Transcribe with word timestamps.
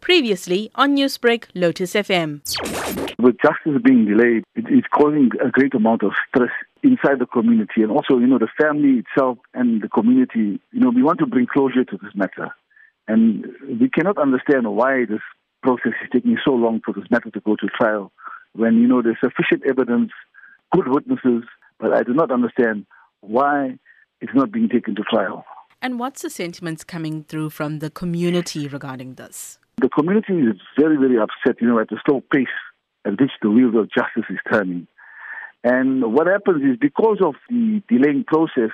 Previously 0.00 0.70
on 0.74 0.96
Newsbreak, 0.96 1.44
Lotus 1.54 1.94
FM. 1.94 2.40
With 3.18 3.36
justice 3.42 3.80
being 3.84 4.06
delayed, 4.06 4.44
it 4.54 4.66
is 4.72 4.84
causing 4.92 5.30
a 5.44 5.50
great 5.50 5.74
amount 5.74 6.02
of 6.02 6.12
stress 6.28 6.50
inside 6.82 7.18
the 7.18 7.26
community 7.26 7.82
and 7.82 7.90
also, 7.90 8.18
you 8.18 8.26
know, 8.26 8.38
the 8.38 8.48
family 8.58 9.02
itself 9.02 9.38
and 9.54 9.82
the 9.82 9.88
community. 9.88 10.60
You 10.72 10.80
know, 10.80 10.90
we 10.90 11.02
want 11.02 11.18
to 11.20 11.26
bring 11.26 11.46
closure 11.46 11.84
to 11.84 11.98
this 12.02 12.14
matter. 12.14 12.48
And 13.06 13.46
we 13.80 13.88
cannot 13.88 14.18
understand 14.18 14.70
why 14.74 15.04
this 15.04 15.20
process 15.62 15.92
is 16.02 16.08
taking 16.12 16.38
so 16.44 16.52
long 16.52 16.80
for 16.84 16.94
this 16.94 17.10
matter 17.10 17.30
to 17.30 17.40
go 17.40 17.56
to 17.56 17.66
trial 17.66 18.12
when, 18.52 18.76
you 18.80 18.88
know, 18.88 19.02
there's 19.02 19.18
sufficient 19.22 19.62
evidence, 19.68 20.10
good 20.72 20.88
witnesses, 20.88 21.44
but 21.78 21.92
I 21.92 22.02
do 22.02 22.14
not 22.14 22.30
understand 22.30 22.86
why 23.20 23.78
it's 24.20 24.34
not 24.34 24.52
being 24.52 24.68
taken 24.68 24.94
to 24.96 25.02
trial. 25.02 25.44
And 25.82 25.98
what's 25.98 26.22
the 26.22 26.30
sentiments 26.30 26.84
coming 26.84 27.24
through 27.24 27.50
from 27.50 27.78
the 27.78 27.88
community 27.88 28.68
regarding 28.68 29.14
this? 29.14 29.58
The 29.80 29.88
community 29.88 30.34
is 30.34 30.56
very, 30.78 30.96
very 30.96 31.16
upset, 31.16 31.60
you 31.60 31.68
know, 31.68 31.78
at 31.78 31.88
the 31.88 31.98
slow 32.06 32.22
pace 32.32 32.48
at 33.06 33.18
which 33.18 33.30
the 33.40 33.50
wheels 33.50 33.74
of 33.74 33.90
justice 33.90 34.28
is 34.28 34.38
turning. 34.52 34.86
And 35.64 36.12
what 36.12 36.26
happens 36.26 36.62
is 36.62 36.76
because 36.78 37.18
of 37.24 37.34
the 37.48 37.82
delaying 37.88 38.24
process, 38.24 38.72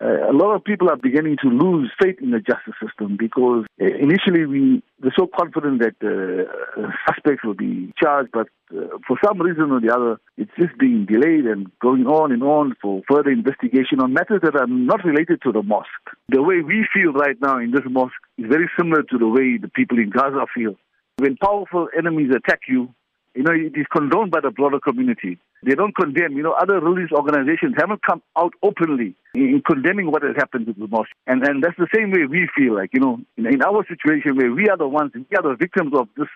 uh, 0.00 0.30
a 0.30 0.32
lot 0.32 0.54
of 0.54 0.64
people 0.64 0.90
are 0.90 0.96
beginning 0.96 1.36
to 1.42 1.48
lose 1.48 1.92
faith 2.00 2.16
in 2.20 2.30
the 2.30 2.40
justice 2.40 2.74
system 2.84 3.16
because 3.16 3.66
uh, 3.80 3.84
initially 3.84 4.46
we 4.46 4.82
were 5.02 5.12
so 5.16 5.26
confident 5.26 5.80
that 5.80 5.96
uh, 6.02 6.90
suspects 7.06 7.44
will 7.44 7.54
be 7.54 7.92
charged, 8.00 8.30
but 8.32 8.48
uh, 8.76 8.98
for 9.06 9.16
some 9.24 9.40
reason 9.40 9.70
or 9.70 9.80
the 9.80 9.94
other, 9.94 10.20
it's 10.36 10.50
just 10.58 10.76
being 10.78 11.06
delayed 11.06 11.46
and 11.46 11.70
going 11.80 12.06
on 12.06 12.32
and 12.32 12.42
on 12.42 12.74
for 12.82 13.02
further 13.08 13.30
investigation 13.30 14.00
on 14.00 14.12
matters 14.12 14.40
that 14.42 14.56
are 14.56 14.66
not 14.66 15.04
related 15.04 15.40
to 15.42 15.52
the 15.52 15.62
mosque. 15.62 15.88
The 16.28 16.42
way 16.42 16.60
we 16.60 16.86
feel 16.92 17.12
right 17.12 17.36
now 17.40 17.58
in 17.58 17.70
this 17.70 17.84
mosque 17.88 18.12
is 18.36 18.46
very 18.48 18.70
similar 18.78 19.02
to 19.02 19.18
the 19.18 19.28
way 19.28 19.58
the 19.60 19.68
people 19.68 19.98
in 19.98 20.10
Gaza 20.10 20.46
feel. 20.54 20.74
When 21.18 21.36
powerful 21.36 21.88
enemies 21.96 22.30
attack 22.34 22.60
you, 22.68 22.94
you 23.38 23.44
know, 23.44 23.52
it 23.52 23.78
is 23.78 23.86
condoned 23.92 24.32
by 24.32 24.40
the 24.40 24.50
broader 24.50 24.80
community. 24.80 25.38
They 25.62 25.76
don't 25.76 25.94
condemn. 25.94 26.36
You 26.36 26.42
know, 26.42 26.54
other 26.60 26.80
religious 26.80 27.12
organizations 27.12 27.74
haven't 27.78 28.02
come 28.02 28.20
out 28.36 28.52
openly 28.64 29.14
in 29.32 29.62
condemning 29.64 30.10
what 30.10 30.24
has 30.24 30.34
happened 30.34 30.66
to 30.66 30.72
the 30.72 30.88
mosque. 30.88 31.12
And, 31.28 31.46
and 31.46 31.62
that's 31.62 31.76
the 31.78 31.86
same 31.94 32.10
way 32.10 32.26
we 32.28 32.48
feel 32.56 32.74
like, 32.74 32.90
you 32.92 32.98
know, 32.98 33.20
in, 33.36 33.46
in 33.46 33.62
our 33.62 33.86
situation 33.86 34.34
where 34.34 34.50
we 34.50 34.68
are 34.68 34.76
the 34.76 34.88
ones, 34.88 35.12
we 35.14 35.36
are 35.36 35.42
the 35.42 35.54
victims 35.54 35.92
of 35.94 36.08
this 36.16 36.26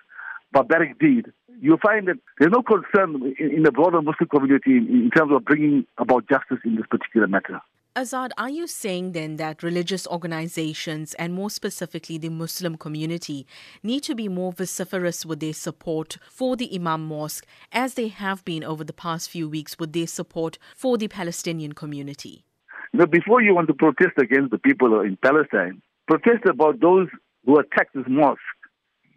barbaric 0.52 1.00
deed, 1.00 1.26
you 1.60 1.76
find 1.82 2.06
that 2.06 2.18
there's 2.38 2.52
no 2.52 2.62
concern 2.62 3.34
in, 3.36 3.50
in 3.50 3.62
the 3.64 3.72
broader 3.72 4.00
Muslim 4.00 4.28
community 4.28 4.76
in, 4.76 4.86
in 4.86 5.10
terms 5.10 5.32
of 5.32 5.44
bringing 5.44 5.84
about 5.98 6.28
justice 6.28 6.58
in 6.64 6.76
this 6.76 6.86
particular 6.88 7.26
matter. 7.26 7.60
Azad, 7.94 8.30
are 8.38 8.48
you 8.48 8.66
saying 8.66 9.12
then 9.12 9.36
that 9.36 9.62
religious 9.62 10.06
organizations 10.06 11.12
and 11.14 11.34
more 11.34 11.50
specifically 11.50 12.16
the 12.16 12.30
Muslim 12.30 12.78
community 12.78 13.46
need 13.82 14.02
to 14.04 14.14
be 14.14 14.28
more 14.28 14.50
vociferous 14.50 15.26
with 15.26 15.40
their 15.40 15.52
support 15.52 16.16
for 16.30 16.56
the 16.56 16.74
Imam 16.74 17.04
Mosque 17.04 17.44
as 17.70 17.92
they 17.92 18.08
have 18.08 18.42
been 18.46 18.64
over 18.64 18.82
the 18.82 18.94
past 18.94 19.28
few 19.28 19.46
weeks 19.46 19.78
with 19.78 19.92
their 19.92 20.06
support 20.06 20.56
for 20.74 20.96
the 20.96 21.06
Palestinian 21.06 21.74
community? 21.74 22.46
Now, 22.94 23.04
before 23.04 23.42
you 23.42 23.54
want 23.54 23.68
to 23.68 23.74
protest 23.74 24.16
against 24.16 24.52
the 24.52 24.58
people 24.58 24.98
in 25.02 25.18
Palestine, 25.18 25.82
protest 26.08 26.46
about 26.46 26.80
those 26.80 27.08
who 27.44 27.58
attacked 27.58 27.94
this 27.94 28.06
mosque. 28.08 28.40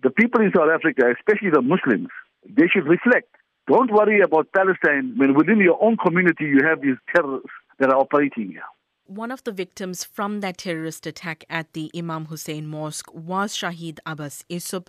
The 0.03 0.09
people 0.09 0.41
in 0.41 0.51
South 0.53 0.69
Africa, 0.69 1.13
especially 1.17 1.51
the 1.51 1.61
Muslims, 1.61 2.09
they 2.45 2.67
should 2.67 2.87
reflect. 2.87 3.29
Don't 3.67 3.93
worry 3.93 4.19
about 4.19 4.51
Palestine 4.51 5.13
when 5.15 5.33
within 5.33 5.59
your 5.59 5.81
own 5.81 5.95
community 5.95 6.43
you 6.43 6.59
have 6.67 6.81
these 6.81 6.97
terrorists 7.15 7.49
that 7.79 7.89
are 7.89 7.99
operating 7.99 8.49
here. 8.49 8.63
One 9.07 9.29
of 9.29 9.43
the 9.43 9.51
victims 9.51 10.03
from 10.03 10.39
that 10.39 10.57
terrorist 10.57 11.05
attack 11.05 11.45
at 11.47 11.73
the 11.73 11.91
Imam 11.95 12.25
Hussain 12.25 12.65
Mosque 12.65 13.13
was 13.13 13.55
Shaheed 13.55 13.99
Abbas 14.03 14.43
Essop, 14.49 14.87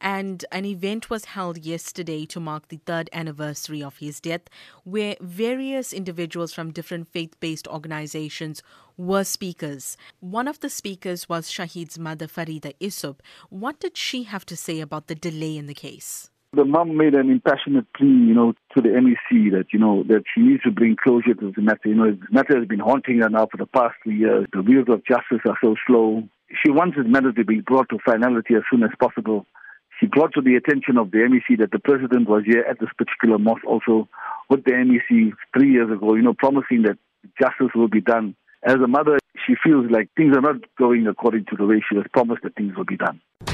and 0.00 0.42
an 0.50 0.64
event 0.64 1.10
was 1.10 1.26
held 1.26 1.58
yesterday 1.58 2.24
to 2.24 2.40
mark 2.40 2.68
the 2.68 2.80
third 2.86 3.10
anniversary 3.12 3.82
of 3.82 3.98
his 3.98 4.20
death, 4.20 4.48
where 4.84 5.16
various 5.20 5.92
individuals 5.92 6.54
from 6.54 6.72
different 6.72 7.08
faith 7.08 7.38
based 7.40 7.68
organizations 7.68 8.62
were 8.96 9.24
speakers. 9.24 9.98
One 10.20 10.48
of 10.48 10.60
the 10.60 10.70
speakers 10.70 11.28
was 11.28 11.50
Shaheed's 11.50 11.98
mother, 11.98 12.26
Farida 12.26 12.74
Essop. 12.80 13.16
What 13.50 13.80
did 13.80 13.98
she 13.98 14.22
have 14.22 14.46
to 14.46 14.56
say 14.56 14.80
about 14.80 15.08
the 15.08 15.14
delay 15.14 15.58
in 15.58 15.66
the 15.66 15.74
case? 15.74 16.30
The 16.54 16.64
mom 16.64 16.96
made 16.96 17.14
an 17.14 17.28
impassionate 17.28 17.84
plea, 17.94 18.06
you 18.06 18.34
know, 18.34 18.54
to 18.74 18.80
the 18.80 18.88
MEC 18.88 19.52
that, 19.52 19.66
you 19.70 19.78
know, 19.78 20.02
that 20.04 20.24
she 20.34 20.40
needs 20.40 20.62
to 20.62 20.70
bring 20.70 20.96
closure 20.96 21.34
to 21.34 21.52
the 21.54 21.60
matter. 21.60 21.80
You 21.84 21.94
know, 21.94 22.10
the 22.10 22.26
matter 22.30 22.58
has 22.58 22.66
been 22.66 22.78
haunting 22.78 23.20
her 23.20 23.28
now 23.28 23.48
for 23.50 23.58
the 23.58 23.66
past 23.66 23.96
three 24.02 24.16
years. 24.16 24.46
The 24.54 24.62
wheels 24.62 24.86
of 24.88 25.04
justice 25.04 25.44
are 25.46 25.58
so 25.62 25.74
slow. 25.86 26.22
She 26.64 26.70
wants 26.70 26.96
this 26.96 27.04
matter 27.06 27.32
to 27.32 27.44
be 27.44 27.60
brought 27.60 27.90
to 27.90 27.98
finality 28.02 28.54
as 28.54 28.62
soon 28.72 28.82
as 28.82 28.90
possible. 28.98 29.44
She 30.00 30.06
brought 30.06 30.32
to 30.34 30.40
the 30.40 30.54
attention 30.54 30.96
of 30.96 31.10
the 31.10 31.18
MEC 31.18 31.58
that 31.58 31.70
the 31.70 31.80
president 31.80 32.28
was 32.28 32.44
here 32.46 32.64
at 32.68 32.80
this 32.80 32.88
particular 32.96 33.36
mosque 33.36 33.66
also 33.66 34.08
with 34.48 34.64
the 34.64 34.72
MEC 34.72 35.32
three 35.54 35.72
years 35.72 35.90
ago, 35.90 36.14
you 36.14 36.22
know, 36.22 36.34
promising 36.34 36.82
that 36.82 36.96
justice 37.38 37.74
will 37.74 37.88
be 37.88 38.00
done. 38.00 38.34
As 38.62 38.76
a 38.76 38.88
mother, 38.88 39.18
she 39.46 39.54
feels 39.62 39.90
like 39.90 40.08
things 40.16 40.34
are 40.34 40.40
not 40.40 40.56
going 40.78 41.06
according 41.06 41.44
to 41.50 41.56
the 41.56 41.66
way 41.66 41.82
she 41.86 41.96
was 41.96 42.06
promised 42.12 42.42
that 42.42 42.54
things 42.54 42.74
will 42.74 42.84
be 42.84 42.96
done. 42.96 43.20